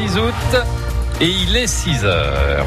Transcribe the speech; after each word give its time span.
6 0.00 0.16
août 0.16 0.56
et 1.20 1.28
il 1.28 1.54
est 1.54 1.66
6 1.66 2.06
heures. 2.06 2.64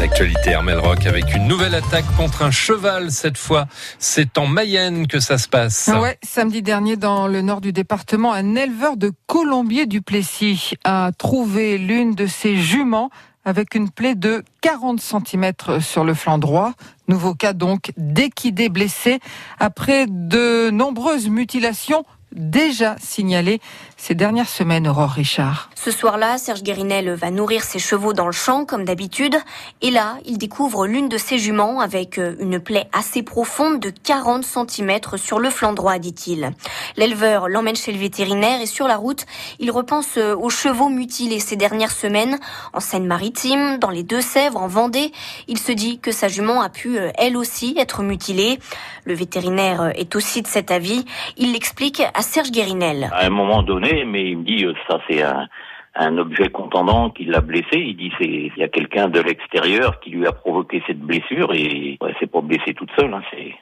L'actualité 0.00 0.52
Hermel 0.52 0.78
Rock 0.78 1.04
avec 1.04 1.34
une 1.34 1.46
nouvelle 1.46 1.74
attaque 1.74 2.06
contre 2.16 2.40
un 2.40 2.50
cheval 2.50 3.10
cette 3.10 3.36
fois. 3.36 3.66
C'est 3.98 4.38
en 4.38 4.46
Mayenne 4.46 5.06
que 5.06 5.20
ça 5.20 5.36
se 5.36 5.48
passe. 5.48 5.90
Ouais, 6.00 6.16
samedi 6.22 6.62
dernier 6.62 6.96
dans 6.96 7.26
le 7.26 7.42
nord 7.42 7.60
du 7.60 7.74
département, 7.74 8.32
un 8.32 8.54
éleveur 8.54 8.96
de 8.96 9.12
Colombier 9.26 9.84
du 9.84 10.00
Plessis 10.00 10.72
a 10.84 11.10
trouvé 11.18 11.76
l'une 11.76 12.14
de 12.14 12.26
ses 12.26 12.56
juments 12.56 13.10
avec 13.44 13.74
une 13.74 13.90
plaie 13.90 14.14
de 14.14 14.42
40 14.62 14.98
cm 14.98 15.52
sur 15.80 16.04
le 16.04 16.14
flanc 16.14 16.38
droit. 16.38 16.72
Nouveau 17.06 17.34
cas 17.34 17.52
donc 17.52 17.92
d'équidé 17.98 18.70
blessé 18.70 19.20
après 19.58 20.06
de 20.08 20.70
nombreuses 20.70 21.28
mutilations 21.28 22.04
déjà 22.32 22.96
signalées 22.98 23.60
ces 23.96 24.14
dernières 24.14 24.48
semaines, 24.48 24.86
Aurore 24.86 25.10
Richard. 25.10 25.70
Ce 25.74 25.90
soir-là, 25.90 26.38
Serge 26.38 26.62
Guérinel 26.62 27.10
va 27.14 27.30
nourrir 27.30 27.64
ses 27.64 27.80
chevaux 27.80 28.12
dans 28.12 28.26
le 28.26 28.32
champ, 28.32 28.64
comme 28.64 28.84
d'habitude. 28.84 29.36
Et 29.82 29.90
là, 29.90 30.18
il 30.24 30.38
découvre 30.38 30.86
l'une 30.86 31.08
de 31.08 31.18
ses 31.18 31.38
juments 31.38 31.80
avec 31.80 32.18
euh, 32.18 32.36
une 32.38 32.60
plaie 32.60 32.88
assez 32.92 33.24
profonde 33.24 33.80
de 33.80 33.90
40 33.90 34.44
cm 34.44 35.00
sur 35.16 35.40
le 35.40 35.50
flanc 35.50 35.72
droit, 35.72 35.98
dit-il. 35.98 36.52
L'éleveur 36.96 37.48
l'emmène 37.48 37.74
chez 37.74 37.92
le 37.92 37.98
vétérinaire 37.98 38.60
et 38.60 38.66
sur 38.66 38.86
la 38.86 38.96
route, 38.96 39.26
il 39.58 39.70
repense 39.72 40.16
euh, 40.16 40.36
aux 40.36 40.50
chevaux 40.50 40.88
mutilés 40.88 41.40
ces 41.40 41.56
dernières 41.56 41.92
semaines 41.92 42.38
en 42.72 42.80
Seine-Maritime, 42.80 43.78
dans 43.78 43.90
les 43.90 44.04
Deux-Sèvres, 44.04 44.62
en 44.62 44.68
Vendée. 44.68 45.12
Il 45.48 45.58
se 45.58 45.72
dit 45.72 45.98
que 45.98 46.12
sa 46.12 46.28
jument 46.28 46.62
a 46.62 46.68
pu, 46.68 46.98
euh, 46.98 47.10
elle 47.18 47.36
aussi, 47.36 47.74
être 47.78 48.02
mutilée. 48.02 48.60
Le 49.04 49.14
vétérinaire 49.14 49.92
est 49.96 50.14
aussi 50.14 50.42
de 50.42 50.46
cet 50.46 50.70
avis. 50.70 51.04
Il 51.36 51.52
l'explique 51.52 52.02
à 52.18 52.22
Serge 52.22 52.50
Guérinel. 52.50 53.08
À 53.12 53.26
un 53.26 53.30
moment 53.30 53.62
donné, 53.62 54.04
mais 54.04 54.30
il 54.30 54.38
me 54.38 54.44
dit 54.44 54.64
euh, 54.64 54.74
ça 54.88 54.98
c'est 55.08 55.22
un, 55.22 55.46
un 55.94 56.18
objet 56.18 56.48
contendant 56.48 57.10
qui 57.10 57.24
l'a 57.24 57.40
blessé. 57.40 57.76
Il 57.76 57.96
dit 57.96 58.10
c'est 58.18 58.26
il 58.26 58.52
y 58.56 58.64
a 58.64 58.68
quelqu'un 58.68 59.06
de 59.06 59.20
l'extérieur 59.20 60.00
qui 60.00 60.10
lui 60.10 60.26
a 60.26 60.32
provoqué 60.32 60.82
cette 60.88 60.98
blessure 60.98 61.54
et 61.54 61.96
ouais, 62.00 62.14
c'est 62.18 62.30
pas 62.30 62.40
blessé 62.40 62.74
toute 62.74 62.90
seule. 62.98 63.14
Hein, 63.14 63.22
c'est 63.30 63.54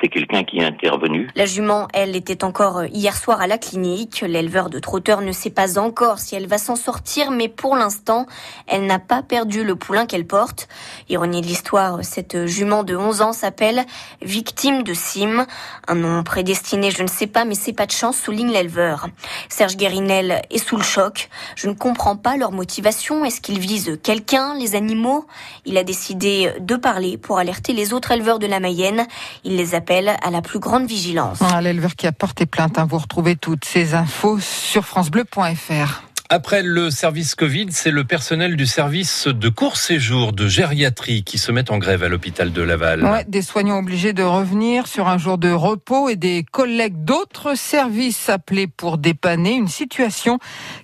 c'est 0.00 0.08
quelqu'un 0.08 0.44
qui 0.44 0.58
est 0.58 0.64
intervenu. 0.64 1.28
La 1.34 1.46
jument, 1.46 1.88
elle, 1.94 2.16
était 2.16 2.44
encore 2.44 2.78
euh, 2.78 2.86
hier 2.92 3.16
soir 3.16 3.40
à 3.40 3.46
la 3.46 3.58
clinique. 3.58 4.24
L'éleveur 4.26 4.70
de 4.70 4.78
trotteur 4.78 5.20
ne 5.20 5.32
sait 5.32 5.50
pas 5.50 5.78
encore 5.78 6.18
si 6.18 6.34
elle 6.34 6.46
va 6.46 6.58
s'en 6.58 6.76
sortir, 6.76 7.30
mais 7.30 7.48
pour 7.48 7.76
l'instant, 7.76 8.26
elle 8.66 8.86
n'a 8.86 8.98
pas 8.98 9.22
perdu 9.22 9.64
le 9.64 9.76
poulain 9.76 10.06
qu'elle 10.06 10.26
porte. 10.26 10.68
Ironie 11.08 11.40
de 11.40 11.46
l'histoire, 11.46 11.98
cette 12.02 12.46
jument 12.46 12.84
de 12.84 12.96
11 12.96 13.22
ans 13.22 13.32
s'appelle 13.32 13.84
Victime 14.22 14.82
de 14.82 14.94
Sim. 14.94 15.46
Un 15.88 15.94
nom 15.94 16.22
prédestiné, 16.22 16.90
je 16.90 17.02
ne 17.02 17.08
sais 17.08 17.26
pas, 17.26 17.44
mais 17.44 17.54
c'est 17.54 17.72
pas 17.72 17.86
de 17.86 17.92
chance, 17.92 18.18
souligne 18.18 18.50
l'éleveur. 18.50 19.08
Serge 19.48 19.76
Guérinel 19.76 20.42
est 20.50 20.58
sous 20.58 20.76
le 20.76 20.82
choc. 20.82 21.28
Je 21.54 21.68
ne 21.68 21.74
comprends 21.74 22.16
pas 22.16 22.36
leur 22.36 22.52
motivation. 22.52 23.24
Est-ce 23.24 23.40
qu'ils 23.40 23.58
visent 23.58 23.98
quelqu'un, 24.02 24.54
les 24.58 24.74
animaux? 24.74 25.26
Il 25.64 25.76
a 25.78 25.84
décidé 25.84 26.52
de 26.60 26.76
parler 26.76 27.16
pour 27.16 27.38
alerter 27.38 27.72
les 27.72 27.92
autres 27.92 28.12
éleveurs 28.12 28.38
de 28.38 28.46
la 28.46 28.60
Mayenne. 28.60 29.06
Il 29.44 29.56
les 29.56 29.74
appelle 29.86 30.16
à 30.20 30.30
la 30.32 30.42
plus 30.42 30.58
grande 30.58 30.88
vigilance. 30.88 31.38
Ah, 31.40 31.60
L'éleveur 31.60 31.94
qui 31.94 32.08
a 32.08 32.12
porté 32.12 32.44
plainte, 32.44 32.76
hein, 32.76 32.88
vous 32.90 32.98
retrouvez 32.98 33.36
toutes 33.36 33.64
ces 33.64 33.94
infos 33.94 34.40
sur 34.40 34.84
francebleu.fr. 34.84 36.02
Après 36.28 36.64
le 36.64 36.90
service 36.90 37.36
Covid, 37.36 37.68
c'est 37.70 37.92
le 37.92 38.02
personnel 38.02 38.56
du 38.56 38.66
service 38.66 39.28
de 39.28 39.48
court 39.48 39.76
séjour 39.76 40.32
de 40.32 40.48
gériatrie 40.48 41.22
qui 41.22 41.38
se 41.38 41.52
met 41.52 41.70
en 41.70 41.78
grève 41.78 42.02
à 42.02 42.08
l'hôpital 42.08 42.52
de 42.52 42.62
Laval. 42.62 43.04
Ouais, 43.04 43.24
des 43.28 43.42
soignants 43.42 43.78
obligés 43.78 44.12
de 44.12 44.24
revenir 44.24 44.88
sur 44.88 45.06
un 45.06 45.18
jour 45.18 45.38
de 45.38 45.52
repos 45.52 46.08
et 46.08 46.16
des 46.16 46.44
collègues 46.50 47.04
d'autres 47.04 47.56
services 47.56 48.28
appelés 48.28 48.66
pour 48.66 48.98
dépanner 48.98 49.52
une 49.52 49.68
situation 49.68 50.40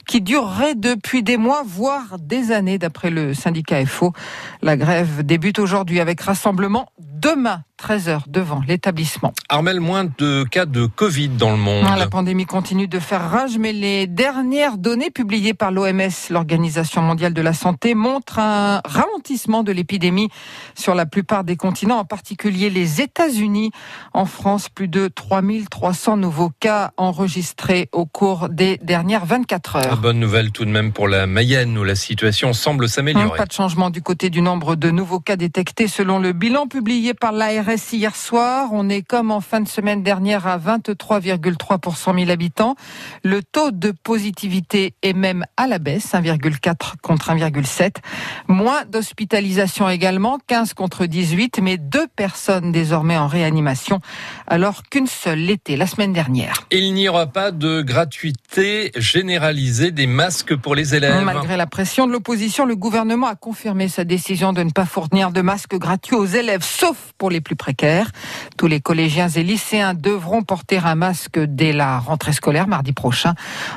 qui 0.07 0.21
durerait 0.21 0.77
depuis 0.77 1.25
des 1.25 1.39
mois, 1.39 1.65
voire 1.67 2.21
des 2.21 2.53
années, 2.53 2.79
d'après 2.79 3.11
le 3.11 3.35
syndicat 3.35 3.85
FO. 3.85 4.13
La 4.63 4.77
grève 4.77 5.25
débute 5.25 5.59
aujourd'hui 5.59 5.99
avec 5.99 6.21
rassemblement 6.21 6.87
demain 7.01 7.65
13h 7.83 8.21
devant 8.29 8.61
l'établissement. 8.67 9.33
Armel, 9.49 9.81
moins 9.81 10.05
de 10.05 10.45
cas 10.45 10.67
de 10.67 10.87
Covid 10.87 11.31
dans 11.31 11.51
le 11.51 11.57
monde. 11.57 11.85
La 11.99 12.07
pandémie 12.07 12.47
continue 12.47 12.87
de 12.87 13.01
faire 13.01 13.29
rage, 13.29 13.59
mais 13.59 13.73
les 13.73 14.07
dernières 14.07 14.79
données 14.79 15.11
publiées 15.11 15.55
par 15.55 15.73
l'OMS, 15.73 16.31
l'Organisation 16.31 17.03
mondiale 17.03 17.35
de 17.35 17.43
la 17.43 17.53
santé, 17.53 17.95
montrent 17.95 18.39
un 18.39 18.81
ralentissement 18.85 19.65
de 19.65 19.73
l'épidémie 19.73 20.29
sur 20.77 20.95
la 20.95 21.07
plupart 21.07 21.43
des 21.43 21.57
continents, 21.57 21.99
en 21.99 22.05
particulier 22.05 22.71
les 22.71 23.01
États-Unis. 23.01 23.73
En 24.13 24.27
France, 24.27 24.69
plus 24.69 24.89
de 24.89 25.09
3300 25.09 26.17
nouveaux 26.19 26.53
cas 26.61 26.93
enregistrés 26.97 27.89
au 27.93 28.07
cours 28.07 28.49
des 28.49 28.79
dernières 28.79 29.27
24 29.27 29.77
heures. 29.77 29.97
Bonne 29.97 30.21
nouvelle 30.21 30.53
tout 30.53 30.65
de 30.65 30.71
même 30.71 30.93
pour 30.93 31.09
la 31.09 31.27
Mayenne 31.27 31.77
où 31.77 31.83
la 31.83 31.97
situation 31.97 32.53
semble 32.53 32.89
s'améliorer. 32.89 33.37
Pas 33.37 33.47
de 33.47 33.53
changement 33.53 33.91
du 33.91 34.03
côté 34.03 34.31
du 34.31 34.41
nombre 34.41 34.77
de 34.77 34.91
nouveaux 34.91 35.21
cas 35.21 35.37
détectés 35.37 35.89
selon 35.89 36.21
le 36.21 36.33
bilan 36.33 36.69
publié 36.69 37.15
par 37.15 37.33
l'ARS 37.33 37.72
hier 37.77 38.15
soir. 38.15 38.69
On 38.73 38.89
est 38.89 39.03
comme 39.03 39.31
en 39.31 39.41
fin 39.41 39.61
de 39.61 39.69
semaine 39.69 40.03
dernière 40.03 40.47
à 40.47 40.59
23,3 40.59 41.79
pour 41.79 41.97
100 41.97 42.15
000 42.15 42.31
habitants. 42.31 42.77
Le 43.25 43.43
taux 43.43 43.71
de 43.71 43.93
positivité 43.93 44.95
est 45.03 45.13
même 45.13 45.45
à 45.57 45.67
la 45.67 45.79
baisse, 45.79 46.13
1,4 46.13 46.97
contre 47.03 47.31
1,7. 47.31 47.97
Moins 48.49 48.85
d'hospitalisation 48.85 49.89
également, 49.89 50.39
15 50.47 50.75
contre 50.75 51.07
18, 51.07 51.61
mais 51.63 51.79
deux 51.79 52.07
personnes 52.09 52.73
désormais 52.73 53.17
en 53.17 53.27
réanimation, 53.27 54.01
alors 54.47 54.83
qu'une 54.83 55.07
seule 55.07 55.39
l'était 55.39 55.77
la 55.77 55.87
semaine 55.87 56.13
dernière. 56.13 56.55
Il 56.71 56.93
n'y 56.95 57.09
aura 57.09 57.27
pas 57.27 57.51
de 57.53 57.81
gratuité 57.81 58.42
généralisée 58.97 59.91
des 59.91 60.07
masques 60.07 60.55
pour 60.57 60.75
les 60.75 60.95
élèves. 60.95 61.25
Malgré 61.25 61.57
la 61.57 61.67
pression 61.67 62.07
de 62.07 62.13
l'opposition, 62.13 62.67
le 62.67 62.77
gouvernement 62.77 63.27
a 63.27 63.35
confirmé 63.35 63.89
sa 63.89 64.05
décision 64.05 64.53
de 64.53 64.63
ne 64.63 64.71
pas 64.71 64.85
fournir 64.85 65.31
de 65.31 65.41
masques 65.41 65.77
gratuits 65.77 66.17
aux 66.17 66.27
élèves, 66.27 66.63
sauf 66.63 66.97
pour 67.19 67.31
les 67.31 67.41
plus 67.41 67.57
précaires. 67.57 68.11
Tous 68.59 68.67
les 68.67 68.81
collégiens 68.81 69.29
et 69.29 69.43
lycéens 69.43 69.95
devront 69.95 70.43
porter 70.43 70.79
un 70.79 70.95
masque 70.95 71.39
dès 71.39 71.73
la 71.73 71.99
rentrée 71.99 72.33
scolaire 72.33 72.69
mardi 72.69 72.93
prochain. 72.93 73.35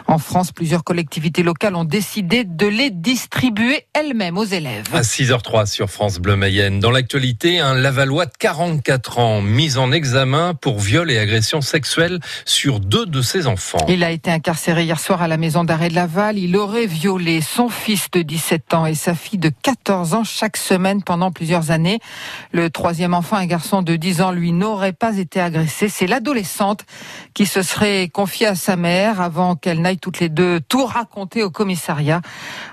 En 0.07 0.17
France, 0.17 0.51
plusieurs 0.51 0.83
collectivités 0.83 1.43
locales 1.43 1.75
ont 1.75 1.85
décidé 1.85 2.43
de 2.43 2.67
les 2.67 2.89
distribuer 2.89 3.83
elles-mêmes 3.93 4.37
aux 4.37 4.43
élèves. 4.43 4.85
À 4.93 5.01
6h03 5.01 5.67
sur 5.67 5.89
France 5.89 6.19
Bleu 6.19 6.35
Mayenne. 6.35 6.79
Dans 6.79 6.91
l'actualité, 6.91 7.59
un 7.59 7.75
Lavallois 7.75 8.25
de 8.25 8.33
44 8.37 9.19
ans 9.19 9.41
mis 9.41 9.77
en 9.77 9.91
examen 9.91 10.53
pour 10.53 10.79
viol 10.79 11.09
et 11.11 11.17
agression 11.17 11.61
sexuelle 11.61 12.19
sur 12.43 12.79
deux 12.79 13.05
de 13.05 13.21
ses 13.21 13.47
enfants. 13.47 13.85
Il 13.87 14.03
a 14.03 14.11
été 14.11 14.31
incarcéré 14.31 14.64
hier 14.67 14.99
soir 14.99 15.21
à 15.21 15.27
la 15.27 15.37
maison 15.37 15.63
d'arrêt 15.63 15.89
de 15.89 15.95
Laval. 15.95 16.39
Il 16.39 16.57
aurait 16.57 16.87
violé 16.87 17.39
son 17.41 17.69
fils 17.69 18.09
de 18.11 18.23
17 18.23 18.73
ans 18.73 18.85
et 18.87 18.95
sa 18.95 19.13
fille 19.13 19.37
de 19.37 19.51
14 19.61 20.15
ans 20.15 20.23
chaque 20.23 20.57
semaine 20.57 21.03
pendant 21.03 21.31
plusieurs 21.31 21.69
années. 21.69 21.99
Le 22.51 22.71
troisième 22.71 23.13
enfant, 23.13 23.35
un 23.35 23.45
garçon 23.45 23.83
de 23.83 23.95
10 23.95 24.21
ans, 24.21 24.31
lui, 24.31 24.53
n'aurait 24.53 24.93
pas 24.93 25.17
été 25.17 25.39
agressé. 25.39 25.87
C'est 25.87 26.07
l'adolescente 26.07 26.85
qui 27.35 27.45
se 27.45 27.61
serait 27.61 28.09
confiée 28.11 28.47
à 28.47 28.55
sa 28.55 28.75
mère 28.75 29.21
avant 29.21 29.55
qu'elle 29.55 29.81
n'aille 29.81 29.99
toutes 29.99 30.19
les 30.19 30.29
deux 30.29 30.59
tout 30.61 30.85
raconter 30.85 31.43
au 31.43 31.51
commissariat. 31.51 32.21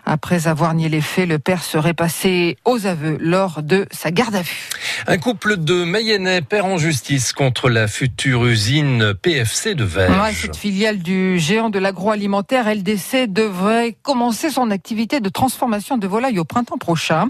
Après 0.06 0.46
avoir 0.46 0.72
nié 0.72 0.88
les 0.88 1.02
faits, 1.02 1.28
le 1.28 1.38
père 1.38 1.62
serait 1.62 1.94
passé 1.94 2.56
aux 2.64 2.86
aveux 2.86 3.18
lors 3.20 3.62
de 3.62 3.86
sa 3.90 4.10
garde 4.10 4.34
à 4.34 4.42
vue. 4.42 4.70
Un 5.06 5.18
couple 5.18 5.58
de 5.58 5.84
Mayennais 5.84 6.40
perd 6.40 6.66
en 6.66 6.78
justice 6.78 7.32
contre 7.32 7.68
la 7.68 7.86
future 7.86 8.46
usine 8.46 9.12
PFC 9.14 9.74
de 9.74 9.84
Verge. 9.84 10.22
Ouais, 10.22 10.32
cette 10.32 10.56
filiale 10.56 10.98
du 10.98 11.38
géant 11.38 11.68
de 11.68 11.81
l'agroalimentaire 11.82 12.72
LDC 12.72 13.26
devrait 13.26 13.96
commencer 14.02 14.50
son 14.50 14.70
activité 14.70 15.20
de 15.20 15.28
transformation 15.28 15.98
de 15.98 16.06
volailles 16.06 16.38
au 16.38 16.44
printemps 16.44 16.78
prochain. 16.78 17.28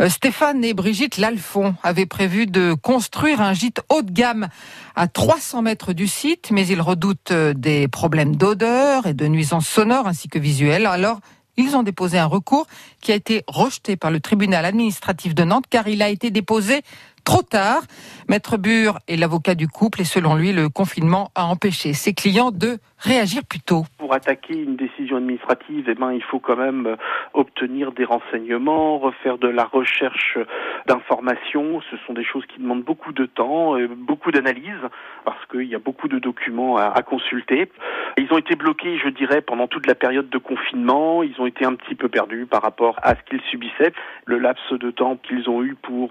Euh, 0.00 0.08
Stéphane 0.08 0.64
et 0.64 0.74
Brigitte 0.74 1.18
Lalfond 1.18 1.74
avaient 1.82 2.06
prévu 2.06 2.46
de 2.46 2.74
construire 2.74 3.40
un 3.40 3.52
gîte 3.52 3.82
haut 3.90 4.02
de 4.02 4.10
gamme 4.10 4.48
à 4.96 5.06
300 5.06 5.62
mètres 5.62 5.92
du 5.92 6.08
site, 6.08 6.50
mais 6.50 6.66
ils 6.66 6.80
redoutent 6.80 7.30
euh, 7.30 7.52
des 7.54 7.86
problèmes 7.86 8.34
d'odeur 8.34 9.06
et 9.06 9.14
de 9.14 9.26
nuisances 9.26 9.68
sonores 9.68 10.08
ainsi 10.08 10.28
que 10.28 10.38
visuelles. 10.38 10.86
Alors, 10.86 11.20
ils 11.56 11.76
ont 11.76 11.82
déposé 11.82 12.18
un 12.18 12.26
recours 12.26 12.66
qui 13.00 13.12
a 13.12 13.14
été 13.14 13.44
rejeté 13.46 13.96
par 13.96 14.10
le 14.10 14.20
tribunal 14.20 14.64
administratif 14.64 15.34
de 15.34 15.44
Nantes 15.44 15.66
car 15.68 15.88
il 15.88 16.00
a 16.00 16.08
été 16.08 16.30
déposé 16.30 16.80
trop 17.24 17.42
tard. 17.42 17.82
Maître 18.28 18.56
Bure 18.56 18.98
est 19.08 19.16
l'avocat 19.16 19.54
du 19.54 19.68
couple 19.68 20.02
et 20.02 20.04
selon 20.04 20.34
lui, 20.34 20.52
le 20.52 20.68
confinement 20.68 21.30
a 21.34 21.44
empêché 21.44 21.92
ses 21.92 22.14
clients 22.14 22.50
de 22.50 22.78
réagir 23.00 23.42
plus 23.48 23.60
tôt. 23.60 23.84
Pour 23.98 24.14
attaquer 24.14 24.54
une 24.54 24.76
décision 24.76 25.16
administrative, 25.16 25.86
eh 25.88 25.94
ben, 25.94 26.12
il 26.12 26.22
faut 26.22 26.38
quand 26.38 26.56
même 26.56 26.86
euh, 26.86 26.96
obtenir 27.34 27.92
des 27.92 28.04
renseignements, 28.04 28.98
refaire 28.98 29.38
de 29.38 29.48
la 29.48 29.64
recherche 29.64 30.38
d'informations. 30.86 31.80
Ce 31.90 31.96
sont 32.06 32.12
des 32.12 32.24
choses 32.24 32.44
qui 32.46 32.60
demandent 32.60 32.84
beaucoup 32.84 33.12
de 33.12 33.26
temps, 33.26 33.78
euh, 33.78 33.88
beaucoup 33.88 34.30
d'analyse, 34.30 34.80
parce 35.24 35.44
qu'il 35.46 35.64
y 35.64 35.74
a 35.74 35.78
beaucoup 35.78 36.08
de 36.08 36.18
documents 36.18 36.76
à, 36.76 36.86
à, 36.86 37.02
consulter. 37.02 37.70
Ils 38.18 38.32
ont 38.32 38.38
été 38.38 38.54
bloqués, 38.54 38.98
je 38.98 39.08
dirais, 39.08 39.40
pendant 39.40 39.66
toute 39.66 39.86
la 39.86 39.94
période 39.94 40.28
de 40.28 40.38
confinement. 40.38 41.22
Ils 41.22 41.40
ont 41.40 41.46
été 41.46 41.64
un 41.64 41.74
petit 41.74 41.94
peu 41.94 42.08
perdus 42.08 42.46
par 42.46 42.62
rapport 42.62 42.96
à 43.02 43.14
ce 43.14 43.22
qu'ils 43.28 43.42
subissaient. 43.50 43.92
Le 44.26 44.38
laps 44.38 44.72
de 44.72 44.90
temps 44.90 45.16
qu'ils 45.16 45.48
ont 45.48 45.62
eu 45.62 45.74
pour 45.74 46.10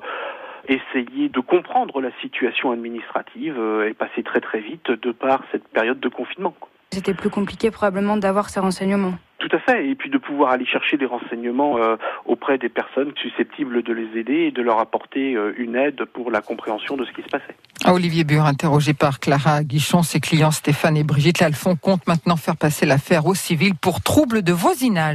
essayer 0.67 1.29
de 1.29 1.39
comprendre 1.39 2.01
la 2.01 2.11
situation 2.21 2.71
administrative 2.71 3.59
est 3.87 3.93
passé 3.93 4.23
très 4.23 4.41
très 4.41 4.59
vite 4.59 4.91
de 4.91 5.11
par 5.11 5.43
cette 5.51 5.67
période 5.67 5.99
de 5.99 6.09
confinement. 6.09 6.55
C'était 6.91 7.13
plus 7.13 7.29
compliqué 7.29 7.69
probablement 7.69 8.17
d'avoir 8.17 8.49
ces 8.49 8.59
renseignements. 8.59 9.13
Tout 9.37 9.55
à 9.55 9.59
fait, 9.59 9.87
et 9.87 9.95
puis 9.95 10.09
de 10.09 10.17
pouvoir 10.17 10.51
aller 10.51 10.65
chercher 10.65 10.97
des 10.97 11.05
renseignements 11.05 11.77
euh, 11.77 11.95
auprès 12.25 12.57
des 12.57 12.67
personnes 12.67 13.13
susceptibles 13.15 13.83
de 13.83 13.93
les 13.93 14.19
aider 14.19 14.47
et 14.47 14.51
de 14.51 14.61
leur 14.61 14.79
apporter 14.79 15.35
euh, 15.35 15.53
une 15.57 15.77
aide 15.77 16.03
pour 16.13 16.29
la 16.29 16.41
compréhension 16.41 16.97
de 16.97 17.05
ce 17.05 17.11
qui 17.11 17.21
se 17.21 17.29
passait. 17.29 17.55
Olivier 17.87 18.25
Bure, 18.25 18.43
interrogé 18.45 18.93
par 18.93 19.21
Clara 19.21 19.63
Guichon, 19.63 20.03
ses 20.03 20.19
clients 20.19 20.51
Stéphane 20.51 20.97
et 20.97 21.05
Brigitte 21.05 21.39
Lalfond 21.39 21.77
comptent 21.77 22.05
maintenant 22.07 22.35
faire 22.35 22.57
passer 22.57 22.85
l'affaire 22.85 23.27
au 23.27 23.33
civil 23.33 23.75
pour 23.75 24.01
trouble 24.01 24.41
de 24.41 24.51
voisinage. 24.51 25.07